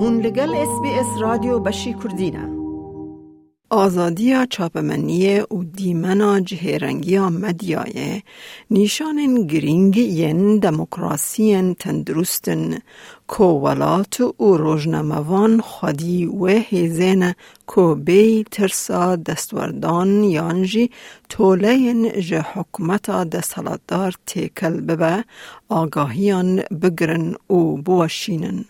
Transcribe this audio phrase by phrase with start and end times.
[0.00, 2.58] هون لگل اس بی اس رادیو بشی کردینه
[3.70, 8.22] آزادی چاپمنی و دیمنا جهرنگی مدیای
[8.70, 12.78] نیشان گرینگ ین دموکراسی تندرستن.
[13.26, 17.34] کو ولات و روزناموان خودی و هیزین
[17.66, 20.90] کو بی ترسا دستوردان یانجی
[21.28, 25.24] طولین جه حکمت دستالدار تیکل ببه.
[25.68, 28.64] آگاهیان بگرن و بوشینن.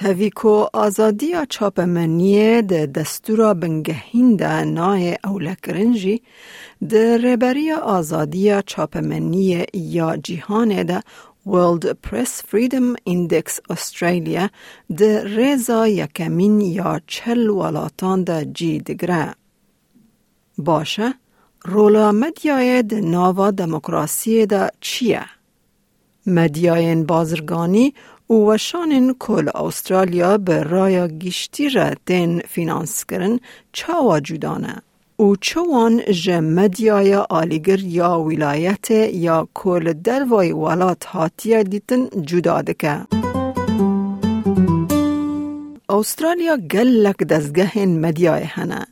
[0.00, 6.22] تویکو آزادی یا چاپ منیه ده دستورا بنگهین ده نای اولکرنجی
[6.88, 11.02] ده ربری آزادی یا چاپ منیه یا جیهانه ده
[11.46, 14.50] World Press Freedom Index Australia
[14.96, 19.34] ده ریزا یکمین یا چل وڵاتان ده جی باشه؟
[20.66, 21.08] باشە،
[21.70, 25.24] ڕۆلا مەدیایە دە ناوا ده چیه؟
[26.26, 27.94] مەدیایەن بازرگانی
[28.30, 33.40] و شان کل استرالیا به رایا گشتی را دین فینانس کرن
[33.72, 34.82] چا وجودانه
[35.20, 42.62] و چوان جه مدیای آلیگر یا ولایت یا کل دلوای ولات هاتیه دیتن جدا.
[45.88, 48.86] استرالیا گلک دزگه مدیای هنه.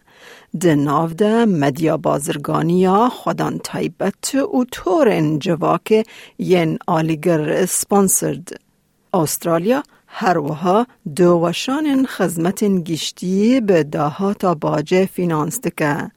[0.61, 6.07] ده ناو ده مدیا بازرگانیا خودان تایبت و تورن جواک
[6.39, 8.68] ین آلیگر سپانسرد.
[9.15, 16.11] استرالیا هر وها دو وشان خزمت گشتی به دهات باجه فینانس دکه.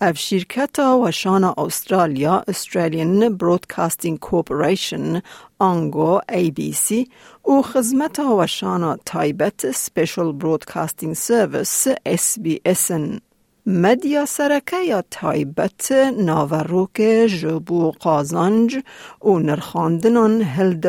[0.00, 5.22] اف شرکت وشان استرالیا استرالیان برودکاستینگ کورپوریشن
[5.58, 7.08] آنگو ای بی سی
[7.48, 13.20] و خزمت وشان تایبت سپیشل برودکاستینگ سرویس اس بی اسن.
[13.66, 17.00] مدیا سرکه یا تایبت ناوروک
[17.40, 18.78] جبو قازانج
[19.22, 20.86] و نرخاندنان هلد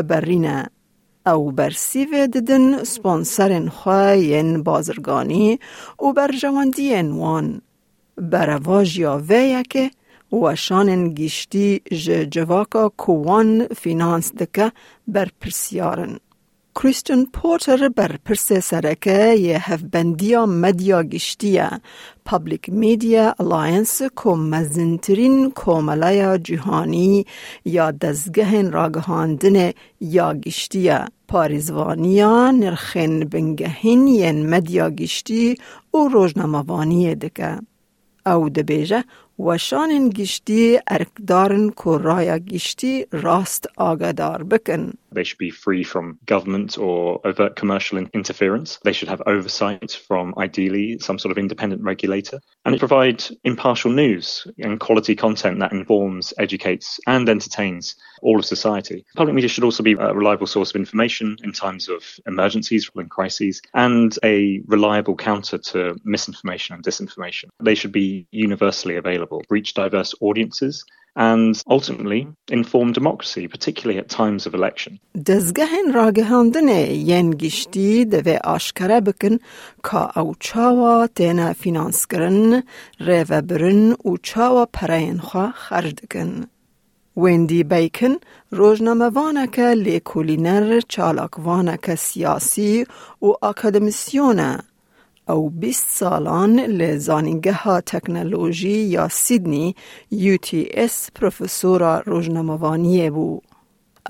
[1.26, 5.60] او برسیو ددن سپانسرن خواهین بازرگانی
[6.00, 7.62] و بر جواندی وان.
[8.18, 9.92] برواج یا ویه که
[10.32, 11.82] وشان گیشتی
[12.32, 14.72] جواکا کوان فینانس دکه
[15.08, 16.20] بر پرسیارن.
[16.76, 21.70] کریستن پورتر بر پرس سرکه یه هفبندیا مدیا گشتیه
[22.26, 27.26] پابلیک میدیا الاینس که مزنترین کوملای جهانی
[27.66, 29.72] یا دزگه راگهاندن
[30.02, 35.56] یا گشتیه پاریزوانیا نرخین بنگهین ین مدیا گشتی
[35.94, 37.60] و روزناموانی دکه.
[38.26, 39.04] او دبیجه
[39.40, 44.94] وشان گشتی ارکدارن که رایا گشتی راست آگادار بکن.
[45.14, 48.80] They should be free from government or overt commercial interference.
[48.84, 52.40] They should have oversight from ideally some sort of independent regulator.
[52.66, 59.06] And provide impartial news and quality content that informs, educates, and entertains all of society.
[59.16, 63.10] Public media should also be a reliable source of information in times of emergencies and
[63.10, 67.46] crises, and a reliable counter to misinformation and disinformation.
[67.64, 70.86] They should be universally available, reach diverse audiences,
[71.17, 74.99] and ultimately inform democracy, particularly at times of election.
[75.27, 79.39] دزگهن راگهاندنه ین گشتی دوه آشکره بکن
[79.85, 82.63] که او چاوا تینا فینانس کرن
[83.01, 86.47] ریو برن و چاوا پرین خواه خرج دکن.
[87.17, 88.15] ویندی بیکن
[88.51, 92.87] روزنامه وانکه لیکولینر چالاک وانکه سیاسی
[93.23, 94.59] و اکادمیسیونه
[95.30, 99.76] او 20 سالان لزانینگه ها تکنولوژی یا سیدنی
[100.12, 103.42] یو تی اس پروفسورا روزناموانی بو.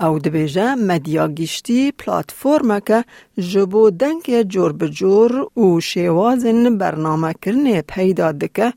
[0.00, 3.04] او دبیجه مدیا گشتی پلاتفورم که
[3.38, 8.72] جبو دنگ جور بجور و شیوازن برنامه کرنه پیدا دکه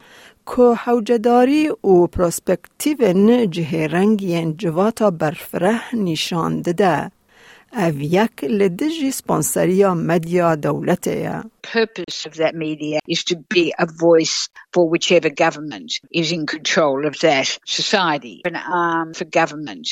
[0.45, 7.11] که حوجداری و پروسپکتیون جه رنگین جواتا برفره نشان دده.
[7.75, 7.91] The.
[11.61, 17.05] Purpose of that media is to be a voice for whichever government is in control
[17.05, 19.89] of that society, an arm for government.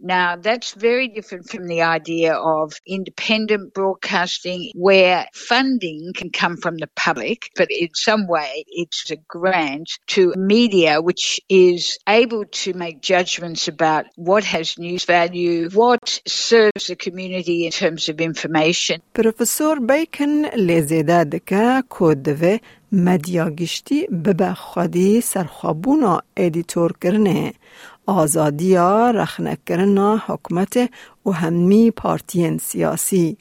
[0.00, 6.78] Now, that's very different from the idea of independent broadcasting, where funding can come from
[6.78, 12.72] the public, but in some way it's a grant to media which is able to
[12.72, 19.00] make judgments about what has news value, what serves the community in terms of information.
[19.14, 22.58] Professor Bacon لیزیده دکه کودوه
[22.92, 27.52] مدیا گشتی ببه خودی سرخوابونا ادیتور کرنه
[28.06, 30.90] آزادیا رخنه کرنا حکمت
[31.26, 33.36] و همی پارتین سیاسی.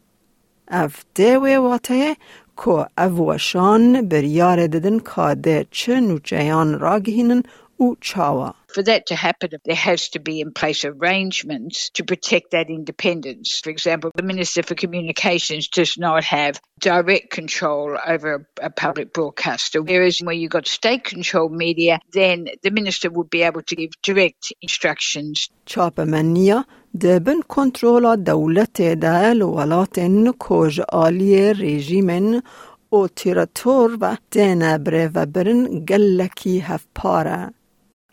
[0.68, 2.16] اف دوی واته
[2.58, 7.44] که اوشان بریار ددن کاده چه نوچهان راگهینن
[7.81, 12.53] و چاوا For that to happen, there has to be in place arrangements to protect
[12.53, 13.61] that independence.
[13.63, 18.31] For example, the Minister for Communications does not have direct control over
[18.69, 23.43] a, public broadcaster, whereas where you've got state controlled media, then the Minister would be
[23.43, 25.49] able to give direct instructions.
[25.67, 26.65] چاپمنیا
[27.01, 32.43] دبن کنترل دولت ده لولاتن کج آلی رژیمن
[32.89, 37.53] او تیراتور و دینه بره و برن گلکی هفپاره.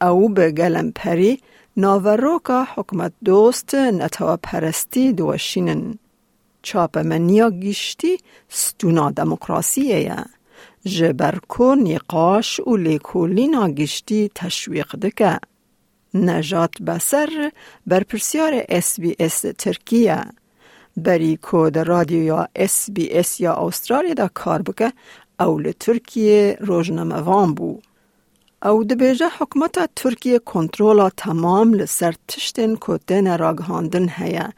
[0.07, 1.41] او به گلم پری
[1.77, 5.99] ناوروکا حکمت دوست نتوا پرستی دوشینن.
[6.63, 8.19] چاپ منیا گیشتی
[8.49, 10.25] ستونا دموکراسیه یا.
[10.85, 15.39] جبرکو نیقاش و لیکولینا گیشتی تشویق دکه.
[16.15, 17.53] نجات بسر
[17.87, 20.25] بر پرسیار اس بی اس ترکیه.
[20.97, 24.93] بری کود رادیو یا اس بی اس یا استرالیا دا کار بکه
[25.41, 27.81] او لترکیه روزنامه وان بو.
[28.65, 34.49] او دبیجه حکمت ترکیه کنترول تمام لسر تشتن کتن راگهاندن هیا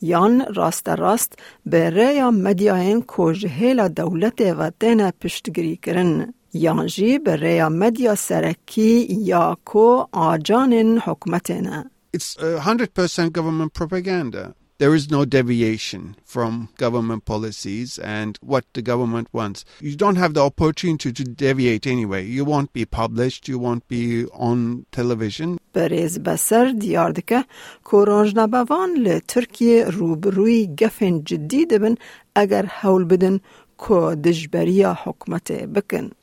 [0.00, 6.34] یان راست راست به ریا مدیاین کوجهیل دولت و دین پشتگری کرن.
[6.52, 10.72] یان جی به ریا مدیا سرکی یا کو آجان
[11.04, 11.84] حکمتنا.
[12.16, 14.54] It's uh, 100% government propaganda.
[14.81, 19.63] There is no deviation from government policies and what the government wants.
[19.79, 22.25] You don't have the opportunity to deviate anyway.
[22.25, 25.59] You won't be published, you won't be on television.
[25.73, 27.45] بریز بسر دیار دکه
[27.91, 27.97] که
[28.35, 31.95] نبوان لترکیه روبروی گفن جدی دبن
[32.35, 33.39] اگر حول بدن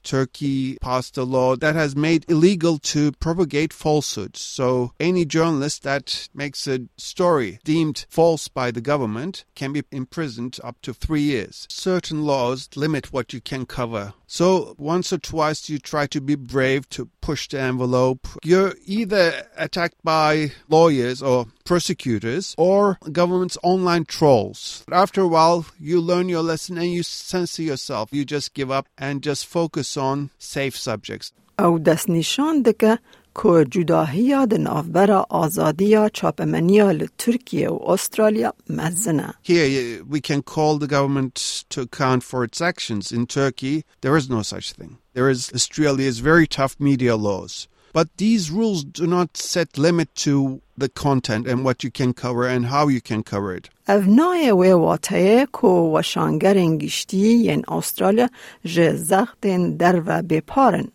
[0.03, 4.41] Turkey passed a law that has made illegal to propagate falsehoods.
[4.41, 10.59] So any journalist that makes a story deemed false by the government can be imprisoned
[10.63, 11.67] up to three years.
[11.69, 14.13] Certain laws limit what you can cover.
[14.27, 18.27] So once or twice you try to be brave to push the envelope.
[18.43, 24.83] You're either attacked by lawyers or prosecutors or government's online trolls.
[24.91, 27.03] After a while, you learn your lesson and you
[27.42, 28.08] censor yourself.
[28.12, 31.32] You just give up and just focus on safe subjects.
[31.58, 32.98] او دست نشان دکه
[33.42, 39.34] که جداهی د نافبر آزادی چاپمنیا لترکیه و استرالیا مزنه.
[39.42, 43.12] Here we can call the government to account for its actions.
[43.12, 44.98] In Turkey, there is no such thing.
[45.14, 47.68] There is Australia's very tough media laws.
[47.92, 52.46] But these rules do not set limit to the content and what you can cover
[52.46, 53.70] and how you can cover it.
[53.88, 58.28] اونای و واتایه کو وشانگرین گشتی ین استرالیا
[58.64, 60.88] جه زختین در و بپارن.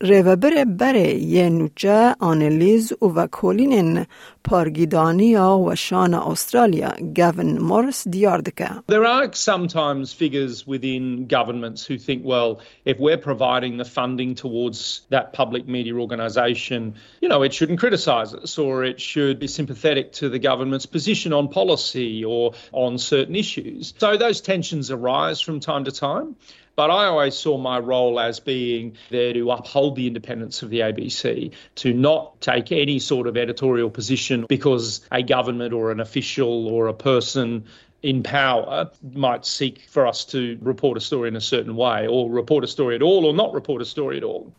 [0.00, 4.06] ریوبر بره یه نوچه آنلیز و وکولین
[4.44, 8.68] پارگیدانیا و شان استرالیا گوین مورس دیار دکه.
[8.88, 15.02] There are sometimes figures within governments who think, well, if we're providing the funding towards
[15.10, 20.12] that public media organisation, you know, it shouldn't criticise us or it should be sympathetic
[20.20, 23.94] to the government's position on policy or on certain issues.
[23.96, 26.36] So those tensions arise from time to time.
[26.79, 30.79] But I always saw my role as being there to uphold the independence of the
[30.79, 36.69] ABC, to not take any sort of editorial position because a government or an official
[36.69, 37.65] or a person
[38.01, 42.31] in power might seek for us to report a story in a certain way or
[42.31, 44.49] report a story at all or not report a story at all.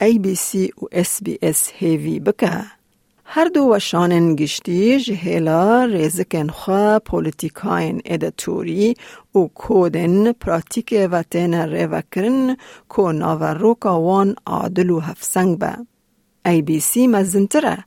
[0.00, 2.73] ABC SBS?
[3.26, 8.94] هر دو وشانن گشتی جهیلا ریزکن خواه پولیتیکاین ادتوری
[9.34, 12.56] و کودن پراتیک و تین ریوکرن
[12.88, 15.72] کو ناوروکا وان عادل و هفسنگ با.
[16.46, 17.84] ای بی سی مزنتره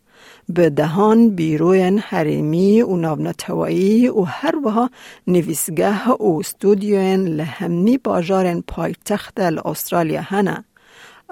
[0.50, 4.90] به دهان بیروین حریمی و ناونتوایی و هر وها
[5.28, 10.64] نویسگاه و استودیوین لهمنی باجارن پایتخت استرالیا هنه.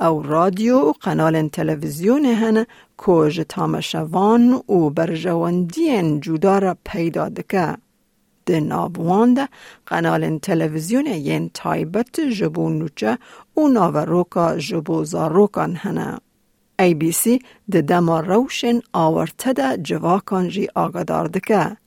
[0.01, 2.65] او رادیو و قنال تلویزیون هن
[2.97, 7.77] کوژ تامشوان او بر جواندین جدا را پیدا دکه.
[8.45, 9.49] ده نابوانده
[9.85, 13.17] قنال تلویزیون یین تایبت جبو نوچه
[13.53, 16.17] او نو روکا جبو زاروکان هنه.
[16.79, 17.39] ای بی سی
[17.71, 21.77] ده دما روشن آورته ده جواکان جی آگادار دکه.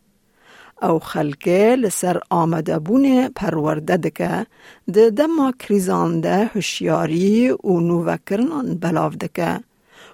[0.83, 4.47] او خلکه لسر آمده بونه پرورده دکه
[4.95, 9.68] ده دما کریزانده هشیاری او نووکرنان بلاو دکه.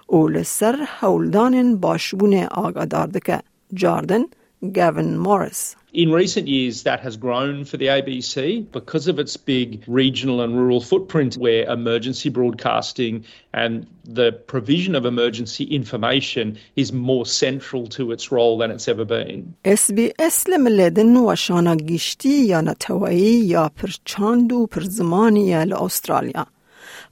[0.04, 3.40] دکه او لسر هولدان باشبونه آگادار دکه
[3.74, 4.24] جاردن
[4.72, 5.74] Gavin Morris.
[5.92, 10.54] In recent years, that has grown for the ABC because of its big regional and
[10.54, 13.24] rural footprint, where emergency broadcasting
[13.54, 19.04] and the provision of emergency information is more central to its role than it's ever
[19.04, 19.54] been.
[19.64, 26.46] SBS لملدن وشانا گشتی یا نتوایی یا پرچاند و پرزمانی لأسترالیا.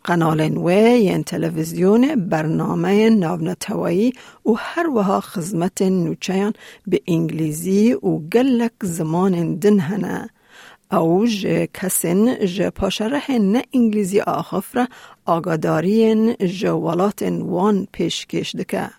[0.04, 4.14] قنال و ین تلویزیون برنامه ناونتوایی
[4.46, 6.54] و هر وها خزمت نوچیان
[6.88, 10.30] به انگلیزی و گلک زمان دن هنه
[10.92, 14.88] او جه کسین جه پاشره نه انگلیزی آخفره
[15.26, 18.90] آگادارین جه ولاتن وان پیشکش دکه.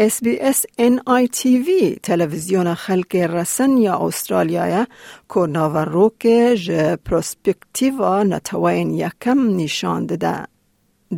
[0.00, 4.86] SBS NITV تلویزیون خلق رسن یا استرالیا
[5.34, 6.18] که ناوروک
[6.54, 10.46] جه پروسپکتیوا نتوین یکم نشان داده.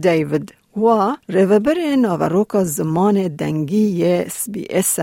[0.01, 5.01] دیوید و ریوبر ناوروک زمان دنگی SBS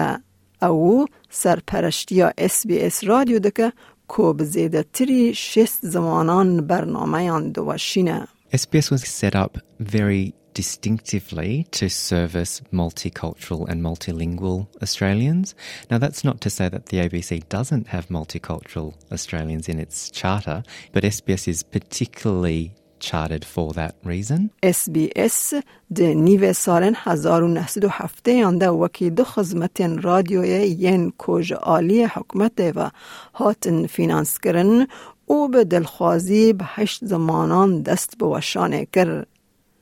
[0.62, 3.74] او سرپرشتی SBS رادیو دکه
[4.18, 8.28] که به زیده تری شست زمانان برنامه دوشینه.
[8.54, 15.55] SBS was set up very distinctively to service multicultural and multilingual Australians.
[15.91, 20.63] Now, that's not to say that the ABC doesn't have multicultural Australians in its charter,
[20.93, 24.51] but SBS is particularly chartered for that reason.
[24.63, 25.55] SBS
[25.95, 32.91] ده نیو سالن 1907 یانده وکی دو خزمت رادیوی ین کوج آلی حکمت و
[33.35, 34.87] هاتن فینانس کرن
[35.27, 39.25] او به دلخوازی به هشت زمانان دست به وشانه کر.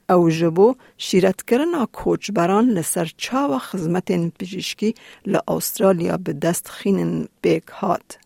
[0.09, 4.93] او جبو شیرت کرن کوچبران لسر چاو خزمت پزشکی
[5.25, 8.17] ل استرالیا به دست خینن بیک هات.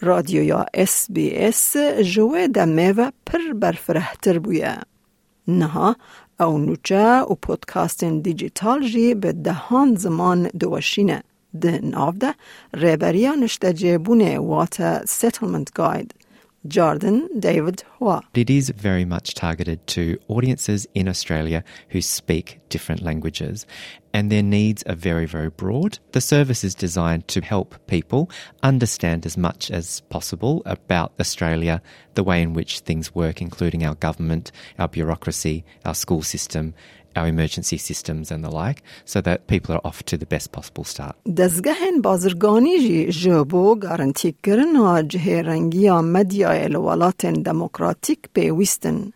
[0.00, 1.76] رادیو یا اس بی اس
[2.14, 4.78] جوه دمه و پر برفرهتر بویه.
[5.48, 5.96] نها
[6.40, 11.22] او نوچه و پودکاستن دیجیتال جی به دهان زمان دوشینه.
[11.60, 12.34] ده ناو ده
[12.74, 16.14] ریبریا نشته جیبونه واتا سیتلمنت گاید.
[16.66, 18.22] Jordan David Hua.
[18.34, 23.66] It is very much targeted to audiences in Australia who speak different languages,
[24.14, 25.98] and their needs are very, very broad.
[26.12, 28.30] The service is designed to help people
[28.62, 31.82] understand as much as possible about Australia,
[32.14, 36.74] the way in which things work, including our government, our bureaucracy, our school system,
[37.15, 40.83] our emergency systems and the like, so that people are off to the best possible
[40.83, 41.15] start.
[41.37, 49.13] دزگهن بازرگانی جی جبو گارنتی کرن جه رنگی مدیا الولات دموکراتیک پیوستن.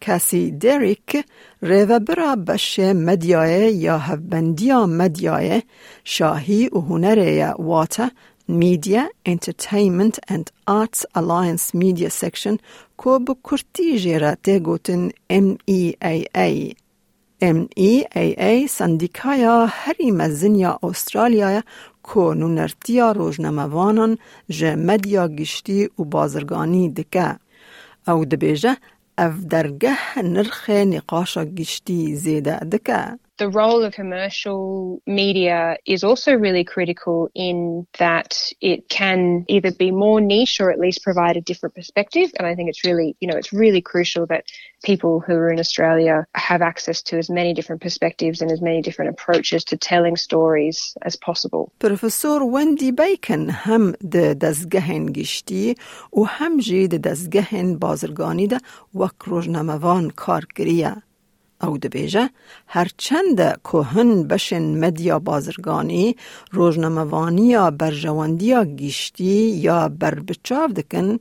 [0.00, 1.24] کسی دریک
[1.62, 5.62] ریوبرا بش مدیای یا هفبندیا مدیای
[6.04, 8.10] شاهی و هنر واتا
[8.48, 12.58] Media, Entertainment and Arts Alliance Media Section
[12.96, 16.72] کو به کرتی جیره تگوتن MEAA
[17.43, 21.61] MEAA سندیکایا هری مزنیا استرالیا
[22.03, 24.17] کو نونرتیا روزنموانان
[24.49, 27.39] جه مدیا گشتی و بازرگانی دکه
[28.07, 28.77] او دبیجه
[29.17, 36.64] اف درگه نرخ نقاش گشتی زیده دکه the role of commercial media is also really
[36.64, 41.74] critical in that it can either be more niche or at least provide a different
[41.74, 42.28] perspective.
[42.36, 44.44] And I think it's really, you know, it's really crucial that
[44.82, 48.82] people who are in Australia have access to as many different perspectives and as many
[48.82, 51.72] different approaches to telling stories as possible.
[51.78, 55.74] Professor Wendy Bacon هم د دزگهن گشتی
[56.12, 58.60] و هم جی د دزگهن بازرگانی ده
[58.94, 61.02] وک روزناموان کار کریه.
[61.63, 62.29] او دبیجه
[62.67, 66.15] هرچند کوهن بشن مدیا بازرگانی
[66.51, 71.19] روزنموانی یا برجواندیا گیشتی یا بربچاو دکن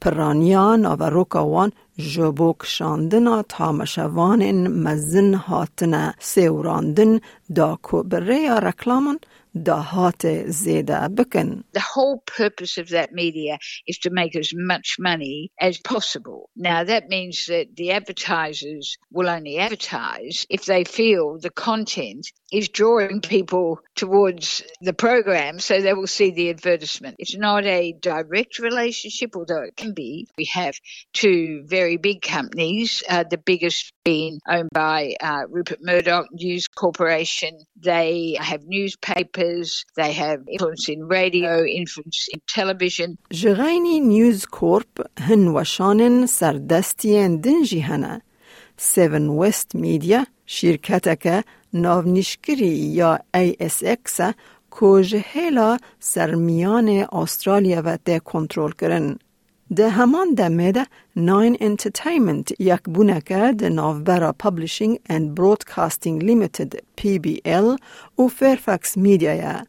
[0.00, 7.20] پرانیا ناوروکاوان جبوک شاندنا تامشوان مزن هاتنه سیوراندن
[7.54, 7.78] دا
[9.55, 10.33] کو بره
[11.19, 16.49] رکلامان The whole purpose of that media is to make as much money as possible.
[16.55, 22.69] Now that means that the advertisers will only advertise if they feel the content is
[22.69, 27.15] drawing people towards the program so they will see the advertisement.
[27.19, 30.27] It's not a direct relationship, although it can be.
[30.37, 30.75] We have
[31.13, 37.57] two very big companies, uh, the biggest being owned by uh, Rupert Murdoch News Corporation.
[37.75, 43.17] They have newspapers, they have influence in radio, influence in television.
[43.31, 44.87] جغيني نيوز كورب
[45.17, 48.21] هن وشانن سردستين دنجي هنا.
[48.77, 51.45] Seven West Media شركتك
[51.82, 54.32] ناونیشکری یا ASX
[54.80, 59.18] که هلا سرمیان استرالیا و ده کنترل کرن.
[59.76, 67.66] ده همان دمه ده ناین انترتیمنت یک بونکه ده ناوبرا پبلیشنگ اند برودکاستینگ لیمیتد PBL
[68.18, 69.62] و فیرفکس میدیا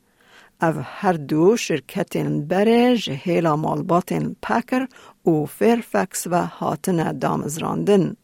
[0.61, 4.87] او هر دو شرکتین بره جهیلا مالباتین پکر
[5.25, 8.15] و فیرفکس و هاتن دامزراندن.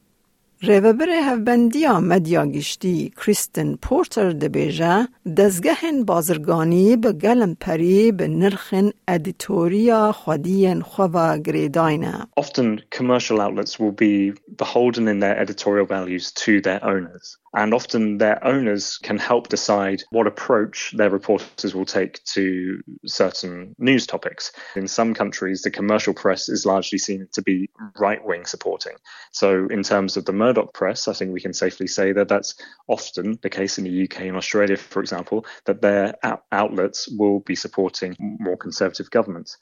[0.68, 10.12] ریوبر هفبندیا مدیا گشتی کریستن پورتر دبیجه دزگهن بازرگانی به گلم پری به نرخن ادیتوریا
[10.12, 12.28] خودین خوا گریداینه.
[12.40, 17.38] Often commercial outlets will be beholden in their editorial values to their owners.
[17.54, 23.76] And often their owners can help decide what approach their reporters will take to certain
[23.78, 24.52] news topics.
[24.76, 27.70] In some countries, the commercial press is largely seen to be
[28.00, 28.94] right wing supporting.
[29.32, 32.56] So, in terms of the Murdoch press, I think we can safely say that that's
[32.88, 36.16] often the case in the UK and Australia, for example, that their
[36.52, 39.58] outlets will be supporting more conservative governments.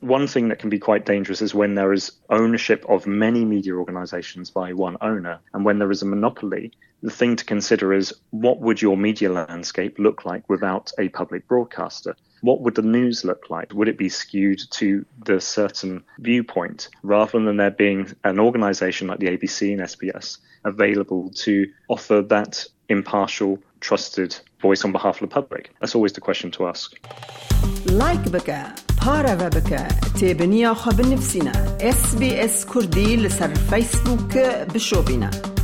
[0.00, 3.74] One thing that can be quite dangerous is when there is ownership of many media
[3.74, 5.40] organizations by one owner.
[5.52, 9.32] And when there is a monopoly, the thing to consider is what would your media
[9.32, 12.16] landscape look like without a public broadcaster?
[12.42, 13.72] What would the news look like?
[13.74, 19.18] Would it be skewed to the certain viewpoint rather than there being an organization like
[19.18, 25.34] the ABC and SBS available to offer that impartial, trusted voice on behalf of the
[25.34, 25.70] public?
[25.80, 26.92] That's always the question to ask.
[27.86, 29.82] Like بك پارە بکە
[30.18, 31.56] تێبنییا خە بنفسینە
[31.98, 34.32] SسBS کوردی لەسەر فیسبوک
[34.72, 35.59] بشۆبینە.